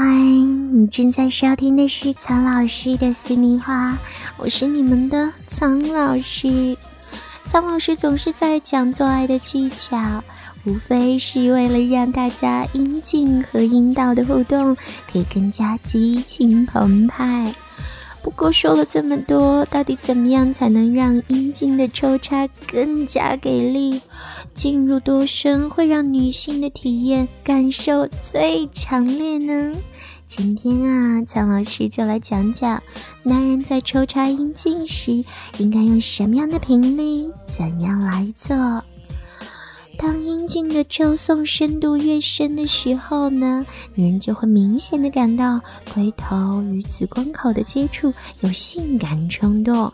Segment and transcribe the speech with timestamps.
[0.00, 3.98] 嗨，你正在收听的是苍老师的私密话，
[4.36, 6.76] 我是你们的苍老师。
[7.44, 10.22] 苍老师总是在讲做爱的技巧，
[10.64, 14.76] 无非是为了让大家阴茎和阴道的互动
[15.10, 17.52] 可以更加激情澎湃。
[18.22, 24.00] 不过说了这么多，到底怎么样才能让阴茎的抽插更加给力？
[24.54, 29.72] 进入多深会让女性的体验感受最强烈呢？
[30.26, 32.82] 今天啊，苍老师就来讲讲，
[33.22, 35.24] 男人在抽插阴茎时
[35.56, 38.56] 应该用什么样的频率，怎样来做。
[39.98, 45.60] 当阴茎的抽送深度越深的时候呢，女人就会明显的感到
[45.92, 49.92] 龟头与子宫口的接触有性感冲动，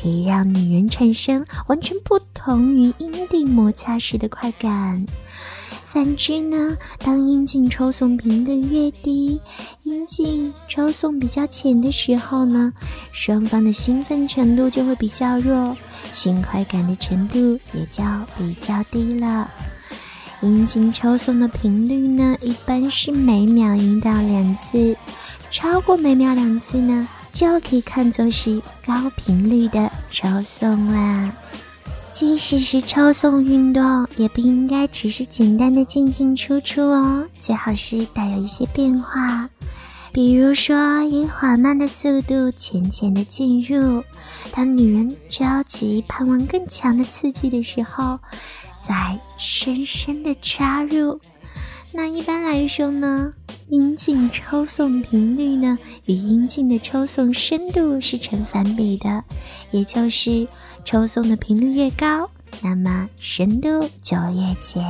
[0.00, 5.04] 可以让女人产生完全不同于阴蒂摩擦时的快感。
[5.84, 9.40] 反之呢，当阴茎抽送频率越低，
[9.82, 12.72] 阴茎抽送比较浅的时候呢，
[13.10, 15.76] 双方的兴奋程度就会比较弱。
[16.12, 17.38] 性快感的程度
[17.72, 18.02] 也就
[18.36, 19.50] 比较低了。
[20.42, 24.96] 阴茎抽送的频率呢，一般是每秒一到两次，
[25.50, 31.32] 超过每秒两次呢，就可以看作是高频率的抽送啦。
[32.10, 39.48] 即使是抽送运动，也不应该只是简单的进进出出哦，最好是带有一些变化。
[40.12, 44.02] 比如说，以缓慢的速度浅浅的进入，
[44.52, 48.18] 当女人着急盼望更强的刺激的时候，
[48.82, 51.20] 再深深的插入。
[51.92, 53.32] 那一般来说呢，
[53.68, 59.24] 阴茎抽送频率呢与阴茎的抽送深度是成反比的，
[59.70, 60.46] 也就是
[60.84, 62.28] 抽送的频率越高，
[62.62, 64.84] 那么深度就越浅。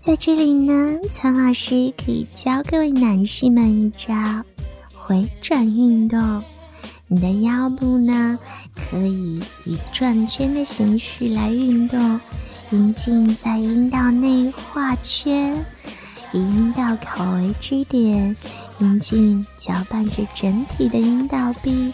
[0.00, 4.14] 在这里呢，苍老师可以教各位男士们一招
[4.94, 6.42] 回转运动。
[7.08, 8.38] 你的腰部呢，
[8.74, 12.20] 可以以转圈的形式来运动，
[12.70, 15.54] 阴茎在阴道内画圈，
[16.32, 18.34] 以阴道口为支点，
[18.78, 21.92] 阴茎搅拌着整体的阴道壁，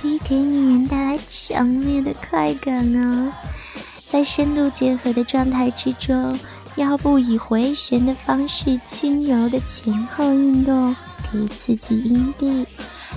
[0.00, 3.32] 可以给女人带来强烈的快感呢。
[4.06, 6.36] 在深度结合的状态之中。
[6.76, 10.94] 腰部以回旋的方式轻柔的前后运动，
[11.30, 12.66] 可以刺激阴蒂。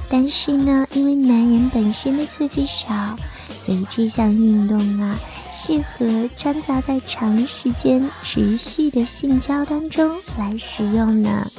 [0.09, 3.15] 但是呢，因为男人本身的刺激少，
[3.49, 5.19] 所以这项运动啊，
[5.51, 11.49] 适合掺杂在长时间持续的性交当中来使用呢。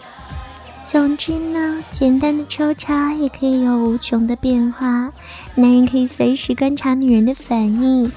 [0.87, 5.13] 总之呢，简单的抽插也可以有无穷的变化，
[5.55, 8.11] 男人可以随时观察女人的反应。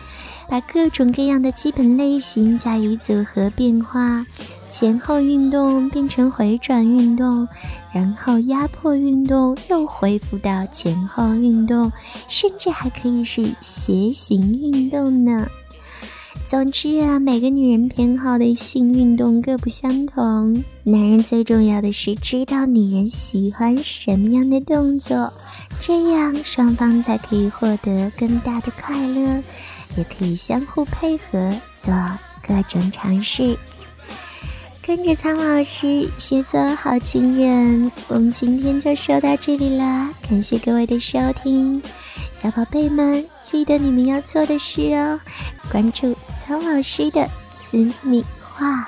[0.51, 4.25] 把各种各样的基本类型加以组合变化，
[4.67, 7.47] 前后运动变成回转运动，
[7.93, 11.89] 然后压迫运动又恢复到前后运动，
[12.27, 15.47] 甚至还可以是斜行运动呢。
[16.51, 25.31] 总之啊，每个女人偏好的性运动各不相同，男人最重要的是知道女人喜欢什么样的动作，
[25.79, 29.41] 这样双方才可以获得更大的快乐。
[29.95, 31.93] 也可以相互配合做
[32.45, 33.57] 各种尝试，
[34.85, 37.89] 跟着苍老师学做好情人。
[38.09, 41.81] 我们今天就说到这里啦，感谢各位的收听，
[42.33, 45.19] 小宝贝们记得你们要做的事哦，
[45.71, 48.85] 关注苍老师的私密话。